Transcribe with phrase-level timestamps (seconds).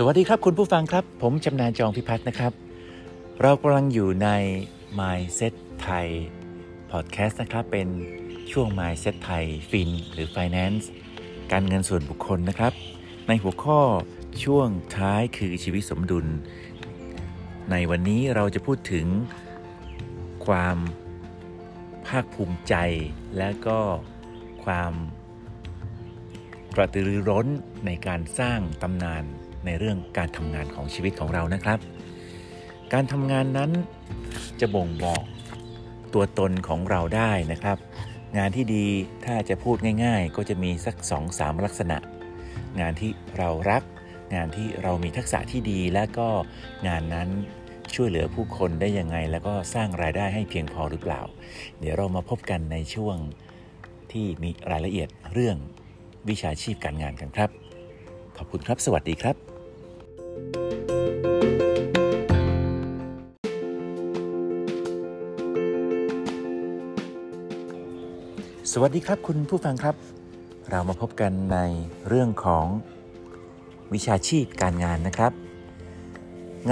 [0.00, 2.52] สวัสดีครับคุณผู้ฟังครับ ผมชำนาญจองพิพัฒน์นะครับ
[3.42, 4.28] เรากำลังอยู่ใน
[4.98, 6.08] Mindset ไทย
[6.90, 7.88] Podcast นะครับ เป็น
[8.52, 10.84] ช่วง Mindset ไทยฟินหรือ Finance
[11.52, 12.72] การเงินส่วนบุคคลนะครับ
[13.28, 13.80] ในหัวข้อ
[14.44, 16.26] ช่วงท้ายคือชีวิตสมดุล
[17.70, 19.06] ในวันนี้เราจะพูดถึง
[20.46, 20.76] ความ
[22.06, 22.74] ภาคภูมิใจ
[23.36, 23.80] และก็
[24.64, 24.92] ความ
[26.76, 27.46] กระตือรือร้น
[27.86, 29.26] ในการสร้างตำนาน
[29.66, 31.78] ในเรื่องการทำงานของชีวิตของเรานะครับ
[32.92, 33.70] การทำงานนั้น
[34.60, 35.22] จะบ่งบอก
[36.14, 37.78] ตัวตนของเราได้นะครับ
[38.38, 38.86] งานที่ดี
[39.24, 41.98] ถ้าจะพูดง่าย ๆ ก็จะมีสัก2มลักษณะ
[42.80, 43.82] งานที่เรารัก
[44.34, 46.28] งานที่เรามีทักษะที่ดีและก็
[46.88, 47.28] งานนั้น
[47.94, 51.20] ช่วยเหลือผู้คนได้ยังไง แล้วก็สร้างรายได้ให้เพียงพอหรือเปล่า
[51.80, 53.16] เดี๋ยวเรามาพบกันในช่วง
[54.12, 55.56] ที่มีรายละเอียดเรื่อง
[56.28, 57.50] วิชาชีพการงานกันครับ
[58.38, 59.36] ขอบคุณครับ สวัสดีครับ
[68.72, 69.94] สวัสดีครับคุณผู้ฟังครับ
[70.70, 71.58] เรามาพบกันใน
[72.08, 72.66] เรื่องของ
[73.92, 75.32] วิชาชีพการงานนะครับ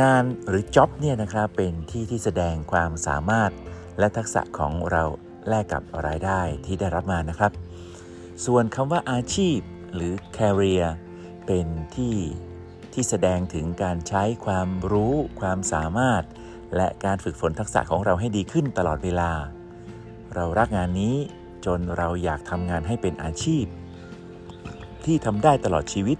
[0.00, 3.50] งานหรือจ็อบเนี่ยนะครับเป็นที่ที่แสดงความสามารถ
[3.98, 5.04] และทักษะของเรา
[5.48, 7.52] แลกกับรายได้ที่ได้รับมานะครับ
[8.46, 9.58] ส่วนคำว่าอาชีพ
[9.94, 10.86] หรือ career
[11.46, 11.66] เป็น
[11.96, 12.16] ที่
[12.92, 16.22] ที่แสดงถึงการใช้ความรู้ความสามารถ
[16.76, 19.30] และการฝึกฝนทักษะของเราให้ดีขึ้นตลอดเวลา
[20.34, 21.16] เรารักงานนี้
[21.66, 23.64] จนเราอยากทำงานให้เป็นอาชีพ
[25.04, 26.18] ที่ทำได้ตลอดชีวิต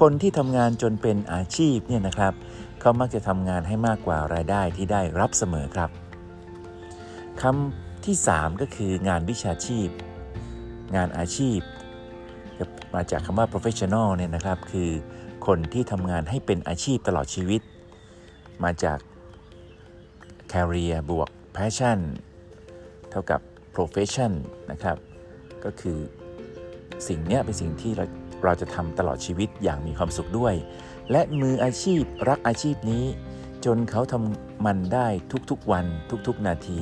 [0.00, 2.34] คนที่ทำงานจนเป็นอาชีพเนี่ยนะครับ
[2.80, 5.90] เขามักจะทำงานให้มากกว่ารายได้ที่ได้รับเสมอครับ
[7.42, 9.88] คำที่ 3 ก็คืองานวิชาชีพ
[10.96, 11.58] งานอาชีพ
[12.94, 14.90] มาจากคำว่า professional เนี่ยนะครับ คือ
[15.46, 17.60] คนที่ทำงานให้เป็นอาชีพตลอดชีวิต
[18.64, 18.98] มาจาก
[20.52, 21.98] career บวก passion
[23.10, 23.40] เท่ากับ
[23.74, 24.32] profession
[24.70, 24.96] นะครับ
[25.64, 25.98] ก็คือ
[27.08, 28.06] สิ่งนี้เป็นสิ่งที่เรา
[28.44, 30.54] เราจะทำตลอดชีวิตอย่างมีความสุขด้วย
[31.10, 33.04] และมืออาชีพรักอาชีพนี้
[33.64, 35.06] จนเขาทำมันได้
[35.50, 35.86] ทุกๆวัน
[36.26, 36.80] ทุกๆนาที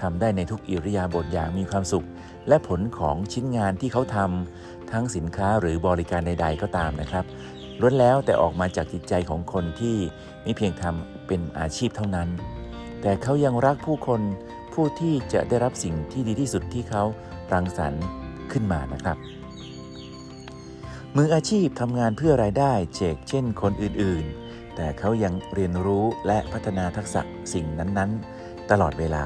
[0.00, 2.06] ทำได้ในทุกอิริยาบถอย่างมีความสุข
[2.48, 7.24] และผลของชิ้นงานที่เขาทำทั้งสินค้าหรือบริการใด ๆ ก็ตามนะครับ
[7.80, 9.96] ล้วนแล้วแต่ออกมาจากจิตใจของคนที่
[10.42, 12.28] ไม่เพียงทำเป็นอาชีพเท่านั้น
[13.02, 14.20] แต่เขายังรักผู้คน
[14.72, 17.04] ผู้ที่จะได้รับสิ่งที่ดีที่สุดที่เขา
[17.52, 18.04] รังสรรค์
[18.52, 19.16] ขึ้นมานะครับ
[21.16, 24.47] มืออาชีพทำงานเพื่อรายได้เจกเช่นคนอื่นๆ
[24.80, 27.22] แต่เขายังเรียนรู้และพัฒนาทักษะ
[27.52, 29.24] สิ่งนั้นๆ ตลอดเวลา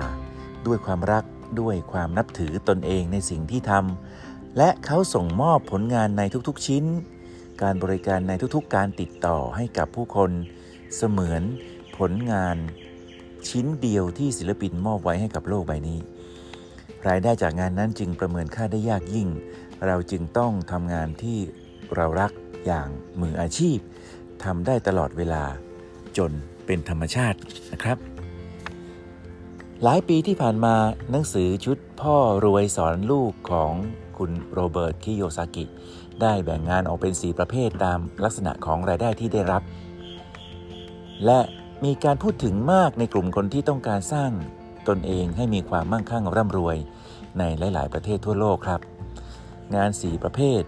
[0.67, 1.25] ด้วยความรัก
[1.61, 6.85] ด้วยความนับถือตนเองในสิ่งที่ทำและเขาส่งมอบผลงานในทุกๆชิ้น
[7.62, 10.31] การบริการในทุกๆ การติดต่อให้กับผู้คน
[10.97, 11.43] เสมือน
[11.99, 12.57] ผลงาน
[13.49, 15.99] ชิ้นเดียวที่ศิลปินมอบไว้ให้กับโลกใบนี้
[17.09, 19.29] รายได้จากงานนั้นจึงประเมินค่าได้ยากยิ่ง
[19.87, 21.39] เราจึงต้องทำงานที่
[21.97, 22.33] เรารัก
[22.67, 22.89] อย่าง
[23.21, 23.79] มืออาชีพ
[24.45, 25.43] ทำได้ตลอดเวลา
[26.17, 26.31] จน
[26.67, 27.39] เป็นธรรมชาติ
[27.73, 27.99] นะครับ
[29.83, 30.75] หลายปีที่ผ่านมา
[31.11, 33.73] หนังสือชุดพ่อรวยสอนลูกของ
[34.19, 35.65] คุณโรเบิร์ตคิโยซากิ
[36.21, 39.63] ได้แบ่งงานออกเป็น 4 ประเภทตามลักษณะของรายได้ที่ได้รับ
[41.27, 41.41] และ
[41.85, 44.31] มีการพูดถึงมากในกลุ่มคนที่ต้องการสร้าง
[44.89, 46.77] ตนเองให้มีความมั่งคั่งร่ำรวย
[47.39, 48.81] ในหลาย ๆ ประเทศทั่วโลกครับ
[49.75, 50.63] งาน 4 ประเภท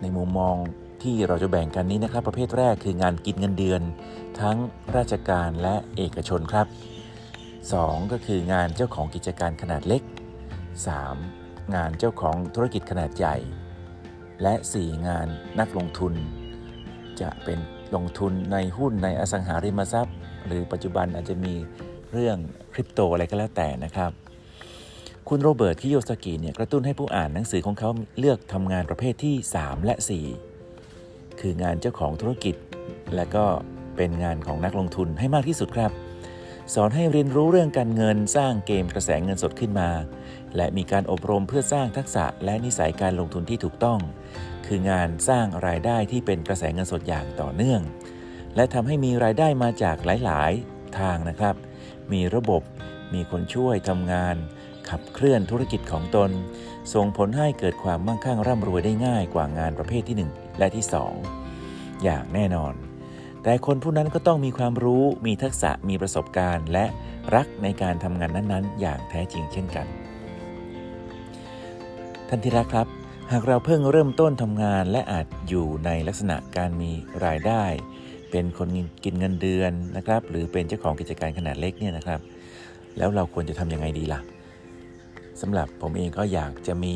[0.00, 0.56] ในมุมมอง
[1.02, 3.82] ที่เราจะแบ่งกันนี้นะครับ ประเภทแรกคืองานกินเงินเดือน
[4.40, 4.56] ทั้ง
[4.96, 6.66] ราชการและเอกชนครับ
[7.44, 10.02] 2 ก็คืองานเจ้าของกิจการขนาดเล็ก
[11.08, 11.74] 3.
[11.74, 13.36] งานเจ้าของธุรกิจขนาดใหญ่
[14.42, 15.26] และ 4 งาน
[15.60, 16.12] นักลงทุน
[17.20, 17.58] จะเป็น
[17.94, 20.16] ลงทุนในหุ้นในอสังหาริมทรัพย์
[20.46, 21.54] หรือปัจจุบันอาจจะมี
[22.12, 22.36] เรื่อง
[22.72, 24.10] คริปโตอะไรก็แล้วแต่นะครับ
[25.28, 30.49] คุณโรเบิร์ตคิโยสกิเนี่ยกระตุ้นให้ผู้อ่านหนังสือของเขาเลือกทำงานประเภทที่ 3 และ 4
[31.40, 32.54] คืองานเจ้าของธุรกิจ
[33.16, 33.44] และก็
[33.96, 35.92] เป็นงานของนักลงทุนให้มากที่สุดครับ
[36.74, 39.90] สอนให้เรียนรู้เรื่องการเงินสร้างเกมกระแสเงินสดขึ้นมา
[40.56, 44.00] และมีการอบรมเพื่อสร้างทักษะและนิสัยการลงทุนที่ถูกต้อง
[44.66, 47.80] คืองานสร้างรายได้ที่เป็นกระแสเงินสดอย่างต่อเนื่อง
[48.56, 51.54] และทำให้มีรายได้มาจากหลายๆ ทางนะครับ
[52.12, 52.62] มีระบบ
[53.14, 54.36] มีคนช่วยทำงาน
[54.88, 56.30] ขับเคลื่อนธุรกิจของตน
[56.94, 60.84] ส่งผลให้เกิดความมั่งคั่งร่ำรวยได้ง่ายกว่างานประเภทที่ 1 และที่
[61.44, 62.74] 2 อย่างแน่นอน
[63.42, 66.84] แต่คนผู้นั้นก็ต้องมีความรู้ มีทักษะ มีประสบการณ์ และ
[67.34, 69.86] รักในการทำงานนั้นๆ อย่างแท้จริงเช่นกัน
[72.28, 72.86] ท่านที่รักครับ
[73.32, 76.90] หากเราเพิ่งเริ่มต้นทำงานและอาจอยู่ในลักษณะการมี
[77.24, 77.64] รายได้
[78.30, 78.68] เป็นคน
[79.04, 82.20] กินเงินเดือนนะครับ หรือเป็นเจ้าของกิจการขนาดเล็กเนี่ยนะครับ
[82.98, 84.20] แล้วเราควรจะทำยังไงดีล่ะ
[85.40, 86.94] สำหรับผมเองก็อยากจะมี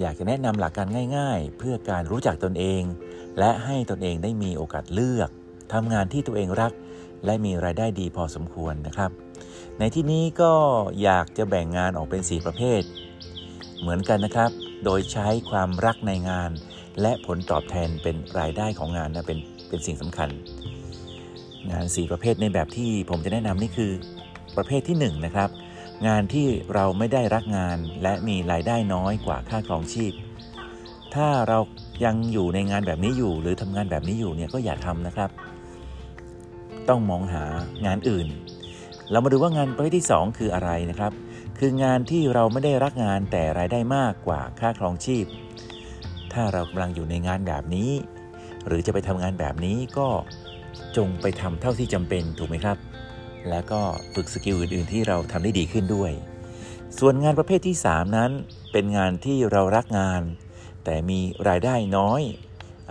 [0.00, 2.82] อยากจะแนะนำหลักการง่าย ๆ เพื่อการรู้จักตนเอง
[3.38, 5.30] และให้ตนเองได้มีโอกาสเลือก
[5.72, 6.72] ทำงานที่ตัวเองรัก
[7.24, 9.10] และมีรายได้ดีพอสมควรนะครับ
[9.78, 10.52] ในที่นี้ก็
[11.02, 12.82] อยากจะแบ่งงานออกเป็น 4 ประเภท
[13.80, 14.50] เหมือนกันนะครับ
[14.84, 16.50] โดยใช้ความรักในงาน
[17.00, 19.38] และผลตอบแทนเป็นรายได้ของงานนะเป็น
[19.68, 20.28] เป็นสิ่งสำคัญ
[21.72, 23.92] งาน 4 ประเภทในแบบที่ผมจะแนะนำนี่คือ
[24.56, 25.50] ประเภทที่ 1 นะครับ
[26.06, 30.12] งานที่เราไม่ได้รักงานและมีรายได้น้อยกว่าค่าครองชีพ
[31.14, 31.58] ถ้าเรา
[32.04, 35.30] ยังอยู่ในงานแบบนี้อยู่ หรือทำงานแบบนี้อยู่เนี่ยก็อย่าทำนะครับ
[36.88, 37.44] ต้องมองหา
[37.86, 38.26] งานอื่น
[39.10, 41.12] เรามาดูว่างานประเภทที่ 2 คืออะไรนะครับ
[41.58, 45.26] คืองานที่เราไม่ได้รักงานแต่รายได้มากกว่าค่าครองชีพ
[46.32, 47.90] ถ้าเรากำลังอยู่ในงานแบบนี้
[48.66, 50.08] หรือจะไปทำงานแบบนี้ก็
[50.96, 52.76] จงไปทำเท่าที่จำเป็นถูกไหมครับ
[53.50, 53.80] แล้วก็
[54.14, 56.12] ฝึกสกิลอื่น ๆ ที่เราทำได้ดีขึ้นด้วย
[56.98, 58.30] ส่วนงานประเภทที่ 3 นั้น
[58.72, 60.22] เป็นงานที่เรารักงาน
[60.84, 62.20] แต่มีรายได้น้อย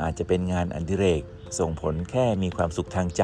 [0.01, 1.21] อาจจะเป็นงานอันดิเรก
[1.59, 3.23] ส่งผลแค่มีความสุขทางใจ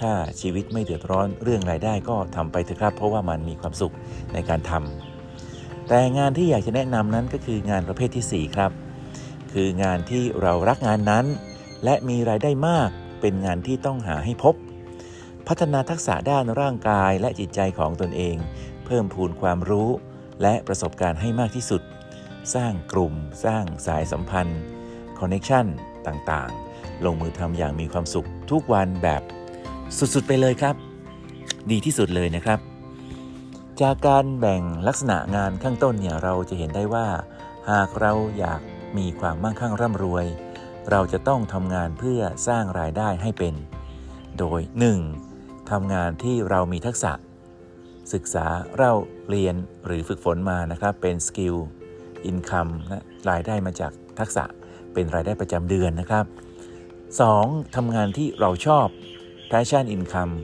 [0.00, 3.94] ถ้าชีวิตไม่เดือดร้อนเรื่องรายได้ก็ทำไปเถอะครับ เพราะว่ามันมีความสุข
[4.32, 8.72] ในการทำแต่งานที่อยากจะแนะนำนั้นก็คืองานประเภทที่ 4 ครับ
[9.52, 11.26] คืองานที่เรารักงานนั้น
[11.84, 12.88] และมีรายได้มาก
[13.20, 14.54] เป็นงานที่ต้องหาให้พบ
[15.52, 18.36] พัฒนาทักษะด้านร่างกายและจิตใจของตนเอง
[18.86, 19.88] เพิ่มพูนความรู้
[20.42, 21.82] และประสบการณ์ให้มากที่สุด
[22.54, 23.14] สร้างกลุ่ม
[23.44, 24.60] สร้างสายสัมพันธ์
[25.18, 25.66] connection
[26.06, 29.22] ต่างๆ ลงมือทำอย่างมีความสุขทุกวันแบบ
[29.98, 30.74] สุดๆไปเลยครับ
[31.70, 32.58] ดีที่สุดเลยนะครับ
[33.80, 37.08] จากการแบ่งลักษณะงานข้างต้นเนี่ยเราจะเห็นได้ว่า
[37.70, 38.60] หากเราอยาก
[38.98, 40.26] มีความมั่งคั่งร่ำรวย
[40.90, 43.54] เราจะต้องทำงานเพื่อสร้างรายได้ให้เป็น
[44.38, 45.29] โดย 1.
[45.70, 47.12] ทำงานที่เรามีทักษะ
[48.12, 48.46] ศึกษา
[48.78, 48.92] เรา
[49.28, 49.54] เรียน
[49.86, 51.56] หรือฝึกฝนมานะครับ เป็นสกิล
[52.24, 54.44] อินคัมนะรายได้มาจากทักษะ
[54.94, 56.24] เป็นรายได้ประจำเดือนนะครับ
[57.00, 57.76] 2.
[57.76, 58.86] ทำงานที่เราชอบ
[59.50, 60.34] passion income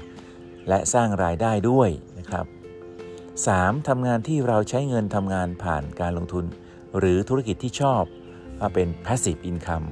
[0.69, 1.89] และสร้างรายได้ด้วย
[2.19, 2.47] นะครับ
[3.17, 3.89] 3.
[3.89, 6.45] ทำงานที่เราใช้เงินทำงานผ่านการลงทุน
[6.99, 8.03] หรือธุรกิจที่ชอบ
[8.61, 9.89] มาเป็น passive income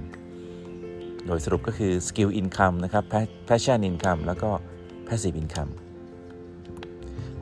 [1.27, 3.05] โดยสรุปก็คือ skill income นะครับ
[3.49, 4.51] passion income แล้วก็
[5.09, 5.73] passive income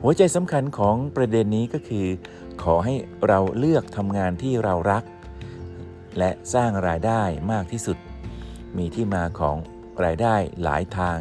[0.01, 2.07] หัวใจสำคัญของประเด็นนี้ก็คือ
[2.63, 2.95] ขอให้
[3.27, 5.03] เราเลือกทำงานที่เรารัก
[6.19, 7.21] และสร้างรายได้
[7.51, 7.97] มากที่สุด
[8.77, 9.57] มีที่มาของ
[10.03, 11.17] รายได้หลายทาง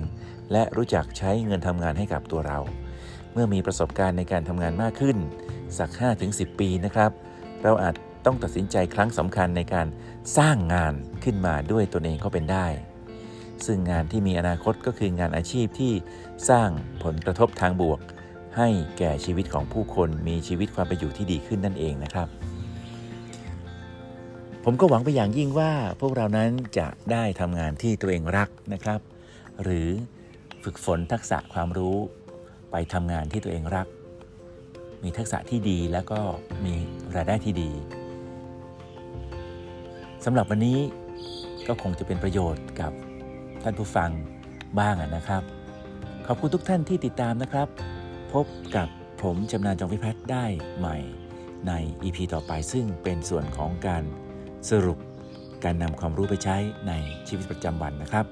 [0.53, 2.59] และรู้จักใช้เงินทำงานให้กับตัวเรา
[3.33, 5.17] เมื่อมีประสบการณ์ในการทำงานมากขึ้น
[5.79, 5.91] สัก
[6.25, 7.11] 5-10 ปีนะครับ
[7.63, 7.95] เราอาจ
[8.27, 9.87] ต้องตัดสินใจครั้งสำคัญในการ
[10.39, 10.95] สร้างงาน
[11.25, 12.67] ขึ้นมาด้วยตนเองก็เป็นได้
[13.67, 15.93] ซึ่งงานที่มีอนาคตก็คืองานอาชีพที่
[16.49, 16.69] สร้าง
[17.05, 18.01] ผลกระทบทางบวก
[18.57, 18.69] ให้
[18.99, 22.29] แก่ชีวิตของผู้คนมีชีวิตความเป็นอยู่ที่ดีขึ้นนั่นเองนะครับ
[24.65, 29.01] ผมก็หวังไปอย่างยิ่งว่าพวกเรานั้นจะได้ทำงานที่ตัวเองรักนะครับ
[29.63, 29.89] หรือ
[30.65, 31.97] ฝึกฝนทักษะความรู้
[32.71, 33.87] ไปทำงานที่ตัวเองรัก
[35.03, 36.21] มีทักษะที่ดีแล้วก็
[36.65, 36.75] มี
[37.17, 37.71] รายได้ที่ดี
[40.25, 40.79] สำหรับวันนี้
[41.67, 42.93] ก็คงจะเป็นประโยชน์กับ
[43.63, 44.11] ท่านผู้ฟัง
[44.79, 45.43] บ้างนะครับ
[46.27, 47.69] ขอบคุณทุกท่านที่ติดตามนะครับ
[48.33, 48.89] พบกับ
[49.23, 50.45] ผมจำนานจองพิพัฒน์ได้
[50.79, 50.97] ใหม่
[51.67, 54.05] ใน EP ต่อไปซึ่งเป็นส่วนของการ
[54.71, 54.99] สรุป
[55.65, 56.57] การนำความรู้ไปใช้
[56.89, 56.93] ใน
[57.29, 58.27] ชีวิตประจำวันนะครับ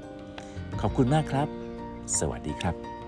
[0.80, 1.48] ขอบคุณมากครับ
[2.18, 2.99] สวัสดีครับ